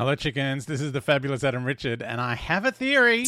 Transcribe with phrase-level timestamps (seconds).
[0.00, 0.64] Hello, chickens.
[0.64, 3.26] This is the fabulous Adam Richard, and I have a theory.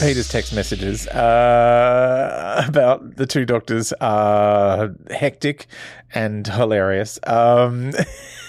[0.00, 5.68] Peter's text messages uh, about the two doctors are hectic
[6.12, 7.20] and hilarious.
[7.24, 7.92] Um,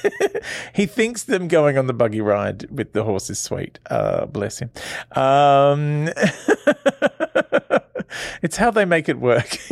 [0.73, 3.77] he thinks them going on the buggy ride with the horse is sweet.
[3.91, 4.71] Uh, bless him.
[5.11, 6.09] Um,
[8.41, 9.58] it's how they make it work.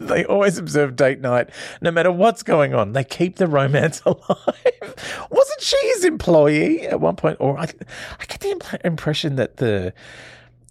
[0.00, 2.92] They always observe date night, no matter what's going on.
[2.92, 5.26] They keep the romance alive.
[5.30, 7.36] Wasn't she his employee at one point?
[7.38, 9.92] Or I, I get the impl- impression that the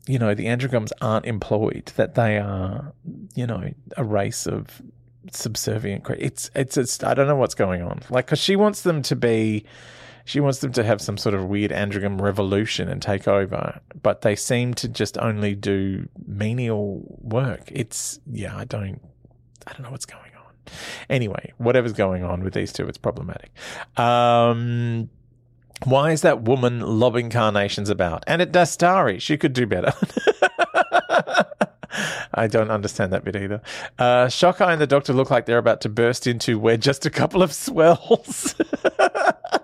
[0.10, 2.94] you know, the Androgums aren't employed, that they are,
[3.36, 4.82] you know, a race of
[5.32, 6.04] subservient.
[6.18, 8.02] It's, it's, it's, I don't know what's going on.
[8.10, 9.66] Like, because she wants them to be,
[10.30, 14.22] she wants them to have some sort of weird Androgum revolution and take over, but
[14.22, 17.64] they seem to just only do menial work.
[17.72, 19.02] It's, yeah, I don't,
[19.66, 20.54] I don't know what's going on.
[21.10, 23.50] Anyway, whatever's going on with these two, it's problematic.
[23.98, 25.10] Um,
[25.86, 28.24] why is that woman lobbing carnations about?
[28.28, 29.94] And at Dastari, she could do better.
[32.36, 33.64] I don't understand that bit either.
[33.98, 37.10] Uh, Shockeye and the Doctor look like they're about to burst into we're just a
[37.10, 38.54] couple of swells.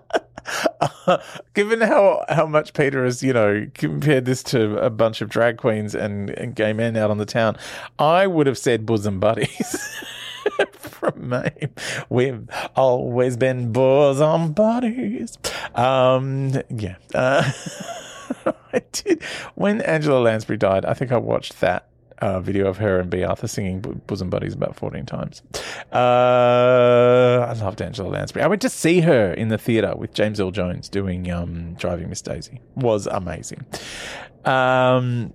[1.53, 5.57] Given how, how much Peter has, you know, compared this to a bunch of drag
[5.57, 7.57] queens and, and gay men out on the town,
[7.99, 10.01] I would have said bosom buddies.
[10.77, 11.69] from me.
[12.09, 15.37] We've always been bosom buddies.
[15.73, 16.95] Um, yeah.
[17.13, 17.51] Uh,
[18.73, 19.23] I did.
[19.55, 21.87] When Angela Lansbury died, I think I watched that
[22.19, 25.41] uh, video of her and Bea Arthur singing Bo- Bosom Buddies about 14 times.
[25.91, 28.43] Uh, I loved Angela Lansbury.
[28.43, 32.09] I went to see her in the theatre with James Earl Jones doing um, Driving
[32.09, 32.61] Miss Daisy.
[32.75, 33.65] Was amazing.
[34.45, 35.33] Um,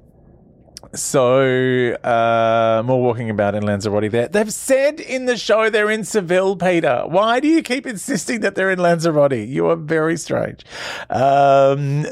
[0.92, 4.26] so, uh, more walking about in Lanzarote there.
[4.26, 7.04] They've said in the show they're in Seville, Peter.
[7.06, 9.46] Why do you keep insisting that they're in Lanzarote?
[9.48, 10.64] You are very strange.
[11.08, 12.06] Um,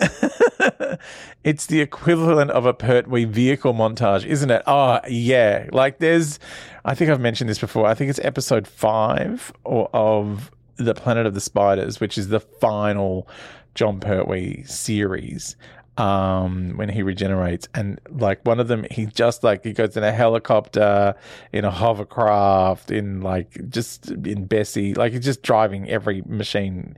[1.44, 4.62] it's the equivalent of a Pertwee vehicle montage, isn't it?
[4.66, 5.68] Oh, yeah.
[5.72, 6.38] Like there's,
[6.84, 7.86] I think I've mentioned this before.
[7.86, 12.40] I think it's episode five or, of The Planet of the Spiders, which is the
[12.40, 13.26] final
[13.74, 15.56] Jon Pertwee series
[15.98, 17.68] um, when he regenerates.
[17.74, 21.14] And like one of them, he just like he goes in a helicopter,
[21.52, 26.96] in a hovercraft, in like just in Bessie, like he's just driving every machine.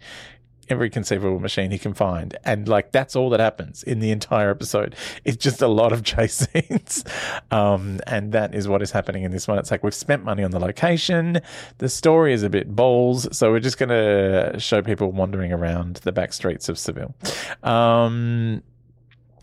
[0.70, 2.36] Every conceivable machine he can find.
[2.44, 4.94] And like that's all that happens in the entire episode.
[5.24, 7.04] It's just a lot of chase scenes.
[7.50, 9.58] Um, and that is what is happening in this one.
[9.58, 11.40] It's like we've spent money on the location.
[11.78, 13.28] The story is a bit balls.
[13.36, 17.14] So we're just going to show people wandering around the back streets of Seville.
[17.62, 18.62] Um,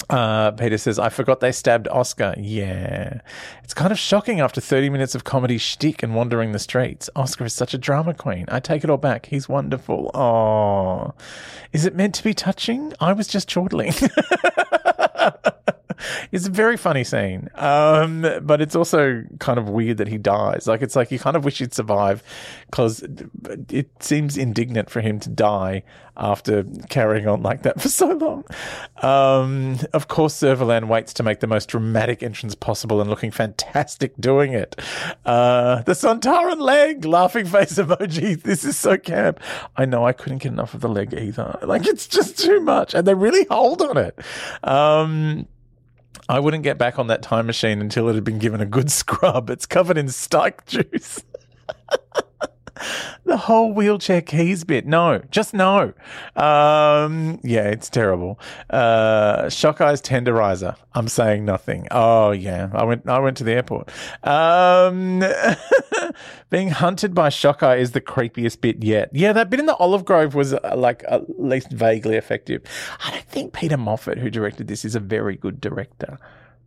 [0.10, 2.34] uh, Peter says, I forgot they stabbed Oscar.
[2.38, 3.20] Yeah.
[3.64, 7.10] It's kind of shocking after 30 minutes of comedy shtick and wandering the streets.
[7.16, 8.46] Oscar is such a drama queen.
[8.48, 9.26] I take it all back.
[9.26, 10.12] He's wonderful.
[10.14, 11.14] Oh.
[11.74, 12.94] Is it meant to be touching?
[13.00, 13.94] I was just chortling.
[16.32, 17.50] it's a very funny scene.
[17.56, 20.68] Um, but it's also kind of weird that he dies.
[20.68, 22.24] Like, it's like you kind of wish he'd survive
[22.70, 23.04] because
[23.70, 25.84] it seems indignant for him to die
[26.18, 28.44] after carrying on like that for so long.
[29.02, 34.14] Um, of course, Servalan waits to make the most dramatic entrance possible and looking fantastic
[34.20, 34.76] doing it.
[35.26, 38.42] Uh, the Sontaran leg, laughing face emoji.
[38.42, 39.40] This is so camp.
[39.76, 41.60] I know I couldn't get enough of the leg either.
[41.62, 42.94] Like, it's just too much.
[42.94, 44.18] And they really hold on it.
[44.64, 45.48] Um,
[46.30, 48.92] I wouldn't get back on that time machine until it had been given a good
[49.00, 49.50] scrub.
[49.50, 51.24] It's covered in stike juice.
[53.26, 54.86] The whole wheelchair keys bit.
[54.86, 55.94] No, just no.
[56.36, 58.40] Um, yeah, it's terrible.
[58.70, 60.76] Uh, Shockeye's tenderizer.
[60.94, 61.88] I'm saying nothing.
[61.92, 63.08] Oh yeah, I went.
[63.08, 63.90] I went to the airport.
[64.24, 65.24] Um,
[66.50, 69.10] being hunted by Shockeye is the creepiest bit yet.
[69.12, 72.62] Yeah, that bit in the Olive Grove was uh, like at least vaguely effective.
[73.06, 76.18] I don't think Peter Moffat, who directed this, is a very good director.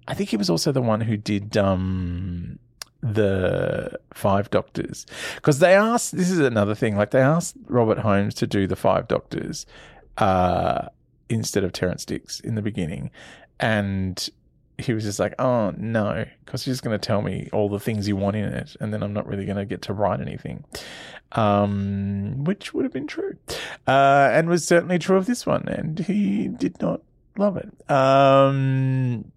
[0.07, 2.59] I think he was also the one who did um,
[3.02, 5.06] the Five Doctors
[5.37, 6.17] because they asked.
[6.17, 6.97] This is another thing.
[6.97, 9.67] Like they asked Robert Holmes to do the Five Doctors
[10.19, 10.87] uh,
[11.29, 13.11] instead of Terrance Dicks in the beginning,
[13.58, 14.29] and
[14.79, 17.81] he was just like, "Oh no," because he's just going to tell me all the
[17.81, 20.20] things you want in it, and then I'm not really going to get to write
[20.20, 20.64] anything.
[21.32, 23.37] Um, which would have been true,
[23.87, 27.02] uh, and was certainly true of this one, and he did not
[27.38, 27.91] love it.
[27.91, 29.31] Um,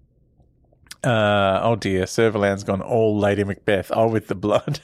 [1.04, 3.92] uh, oh dear, Servalan's gone all Lady Macbeth.
[3.94, 4.80] Oh, with the blood.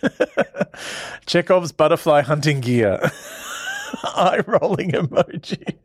[1.25, 2.99] Chekhov's butterfly hunting gear.
[4.03, 5.77] Eye rolling emoji.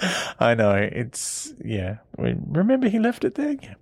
[0.40, 1.98] I know it's yeah.
[2.16, 3.56] Remember he left it there.
[3.60, 3.74] Yeah.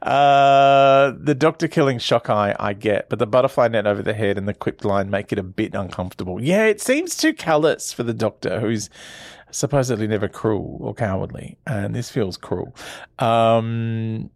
[0.00, 4.48] Uh, the doctor killing Shockeye, I get, but the butterfly net over the head and
[4.48, 6.42] the quipped line make it a bit uncomfortable.
[6.42, 8.88] Yeah, it seems too callous for the doctor, who's
[9.56, 12.74] supposedly never cruel or cowardly, and this feels cruel.
[13.18, 14.30] Um,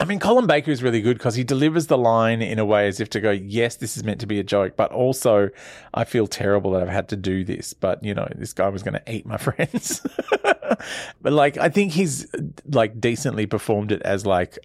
[0.00, 2.88] I mean, Colin Baker is really good because he delivers the line in a way
[2.88, 5.50] as if to go, yes, this is meant to be a joke, but also
[5.92, 7.74] I feel terrible that I've had to do this.
[7.74, 10.00] But, you know, this guy was going to eat my friends.
[10.42, 12.26] but, like, I think he's,
[12.64, 14.58] like, decently performed it as, like,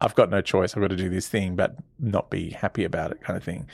[0.00, 0.76] I've got no choice.
[0.76, 3.66] I've got to do this thing, but not be happy about it, kind of thing.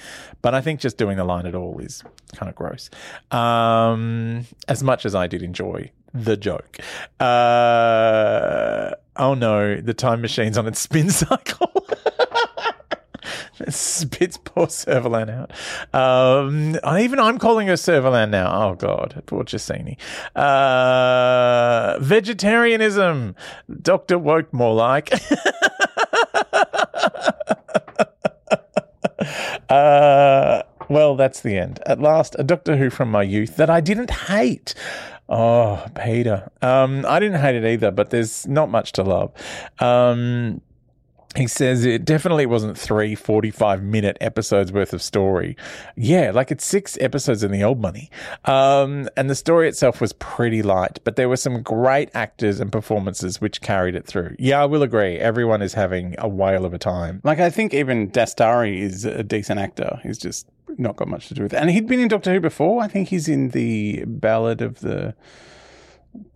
[0.43, 2.03] But I think just doing the line at all is
[2.35, 2.88] kind of gross.
[3.31, 6.79] Um, as much as I did enjoy the joke.
[7.21, 11.71] Uh, oh no, the time machine's on its spin cycle.
[13.69, 15.53] spits poor Servalan out.
[15.99, 18.70] Um, even I'm calling her Servalan now.
[18.70, 19.97] Oh God, poor Chessene.
[20.35, 23.35] Uh, vegetarianism.
[23.82, 25.12] Doctor Woke more like.
[29.69, 31.81] uh, well, that's the end.
[31.87, 34.75] At last, a Doctor Who from my youth that I didn't hate.
[35.28, 36.50] Oh, Peter.
[36.61, 39.32] Um, I didn't hate it either, but there's not much to love.
[39.78, 40.61] Um,
[41.36, 45.56] he says it definitely wasn't three 45 minute episodes worth of story.
[45.96, 48.10] Yeah, like it's six episodes in the old money.
[48.44, 52.70] Um, and the story itself was pretty light, but there were some great actors and
[52.70, 54.36] performances which carried it through.
[54.38, 55.19] Yeah, I will agree.
[55.19, 57.20] Everyone is having a whale of a time.
[57.25, 60.00] Like, I think even Dastari is a decent actor.
[60.02, 60.46] He's just
[60.78, 61.56] not got much to do with it.
[61.56, 62.82] And he'd been in Doctor Who before.
[62.82, 65.14] I think he's in the Ballad of the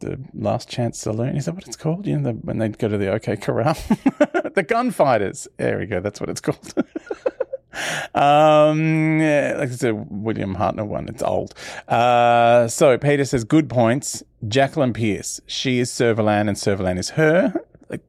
[0.00, 1.36] the Last Chance Saloon.
[1.36, 2.06] Is that what it's called?
[2.06, 3.74] You know, the, when they go to the OK Corral,
[4.54, 5.48] the gunfighters.
[5.56, 6.00] There we go.
[6.00, 6.74] That's what it's called.
[8.14, 11.08] um, yeah, like it's a William Hartnell one.
[11.08, 11.54] It's old.
[11.86, 14.22] Uh, so Peter says good points.
[14.46, 15.40] Jacqueline Pearce.
[15.46, 17.54] She is Servalan, and Servalan is her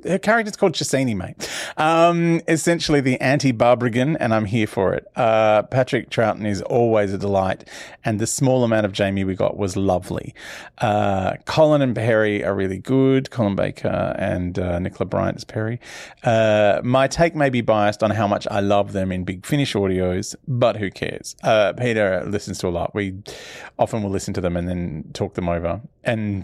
[0.04, 1.50] her character's called Chessene, mate.
[1.78, 5.08] Um, essentially the anti-Barbrigan, and I'm here for it.
[5.16, 7.66] Uh, Patrick Troughton is always a delight,
[8.04, 10.34] and the small amount of Jamie we got was lovely.
[10.80, 13.32] Uh, Colin and Peri are really good.
[13.32, 15.80] Colin Baker and uh, Nicola Bryant as Peri.
[16.24, 19.74] Uh, my take may be biased on how much I love them in Big Finish
[19.74, 21.36] audios, but who cares?
[21.44, 22.94] Uh, Peter listens to a lot.
[22.94, 23.16] We
[23.78, 26.44] often will listen to them and then talk them over and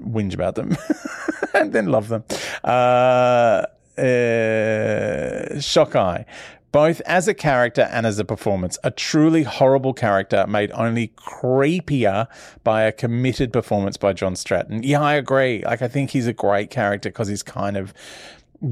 [0.00, 0.76] whinge about them
[1.60, 2.24] and then love them.
[2.64, 3.64] Uh,
[3.98, 6.24] uh.
[6.72, 12.26] Both as a character and as a performance, a truly horrible character made only creepier
[12.64, 14.82] by a committed performance by John Stratton.
[14.82, 15.64] Yeah, I agree.
[15.64, 17.94] Like, I think he's a great character because he's kind of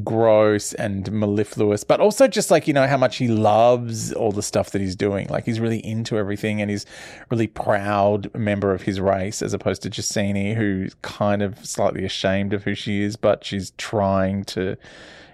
[0.03, 4.43] gross and mellifluous, but also just like, you know, how much he loves all the
[4.43, 5.29] stuff that he's doing.
[5.29, 6.87] Like he's really into everything and he's
[7.31, 12.53] really proud member of his race as opposed to Chessene, who's kind of slightly ashamed
[12.53, 14.77] of who she is, but she's trying to,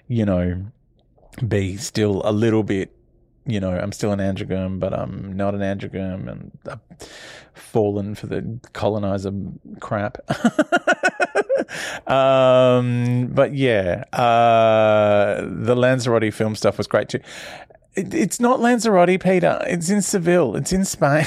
[0.09, 0.65] you know,
[1.47, 2.97] be still a little bit
[3.47, 6.81] you know, I'm still an androgyne, but I'm not an androgyne, and I've
[7.55, 9.33] fallen for the colonizer
[9.81, 10.19] crap.
[12.07, 17.21] um, but yeah, uh, the Lanzarote film stuff was great too.
[17.95, 19.63] It, it's not Lanzarote, Peter.
[19.67, 20.57] It's in Seville.
[20.57, 21.27] It's in Spain.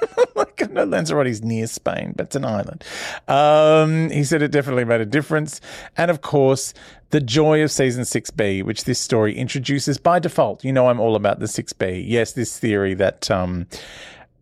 [0.34, 2.84] like, no, Lanzarote's near Spain, but it's an island.
[3.28, 5.60] Um, he said it definitely made a difference.
[5.96, 6.74] And of course,
[7.10, 10.64] the joy of season 6B, which this story introduces by default.
[10.64, 12.04] You know, I'm all about the 6B.
[12.06, 13.66] Yes, this theory that um,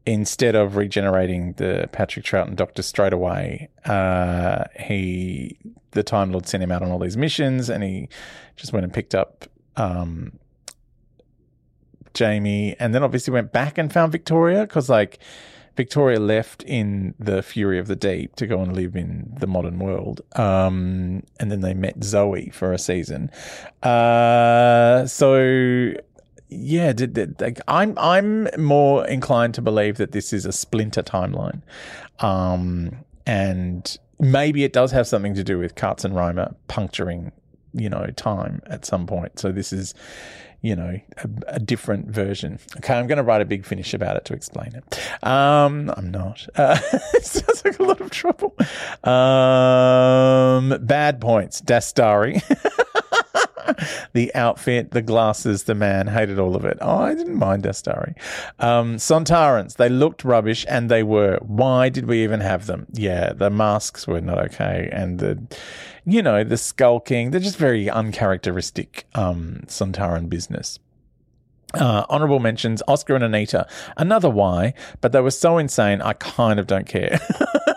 [0.07, 5.59] instead of regenerating the Patrick Troughton doctor straight away, uh, he,
[5.93, 8.09] the Time Lord sent him out on all these missions and he
[8.57, 9.47] just went and picked up.
[9.77, 10.39] Um,
[12.15, 15.21] Jamie, and then obviously went back and found Victoria because, like,
[15.77, 19.79] Victoria left in the Fury of the Deep to go and live in the modern
[19.79, 20.21] world.
[20.37, 23.31] Um, and then they met Zoe for a season.
[23.83, 25.93] Uh, so
[26.51, 31.03] yeah, did, did, like, I'm I'm more inclined to believe that this is a splinter
[31.03, 31.63] timeline,
[32.19, 37.33] um, and maybe it does have something to do with Kartz and Reimer puncturing,
[37.73, 39.39] you know, time at some point.
[39.39, 39.95] So this is
[40.63, 42.59] you know, a, a, different version.
[42.77, 45.27] Okay, I'm going to write a big finish about it to explain it.
[45.27, 46.47] Um, I'm not.
[46.55, 46.79] Uh,
[47.15, 48.55] it sounds like a lot of trouble.
[49.05, 51.63] Um, bad points.
[51.63, 52.43] Dastari.
[54.13, 56.79] the outfit, the glasses, the man, hated all of it.
[56.81, 58.15] Oh, I didn't mind Dastari.
[58.59, 61.39] Um, Sontarans, they looked rubbish and they were.
[61.43, 62.87] Why did we even have them?
[62.93, 64.89] Yeah, the masks were not okay.
[64.93, 65.41] And the,
[66.05, 70.79] you know, the skulking, they're just very uncharacteristic um, Sontaran business.
[71.75, 73.67] Uh, honorable mentions Oscar and Anita.
[73.97, 77.21] Another why, but they were so insane, I kind of don't care.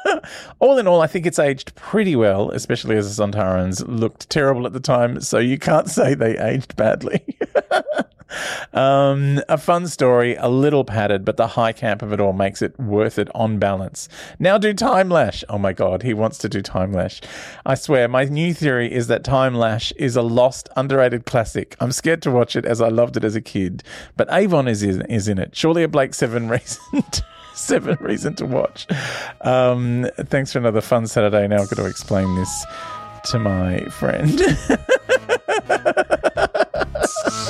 [0.59, 4.65] all in all, I think it's aged pretty well, especially as the Sontarans looked terrible
[4.65, 7.21] at the time, so you can't say they aged badly.
[8.73, 12.61] Um, a fun story, a little padded, but the high camp of it all makes
[12.61, 14.09] it worth it on balance.
[14.39, 15.43] Now do Timelash.
[15.49, 17.21] Oh my god, he wants to do Timelash.
[17.65, 21.75] I swear, my new theory is that Timelash is a lost, underrated classic.
[21.79, 23.83] I'm scared to watch it as I loved it as a kid,
[24.17, 25.55] but Avon is in, is in it.
[25.55, 27.03] Surely a Blake Seven reason.
[27.53, 28.87] seven reason to watch.
[29.41, 31.47] Um, thanks for another fun Saturday.
[31.47, 32.65] Now I've got to explain this
[33.25, 34.41] to my friend.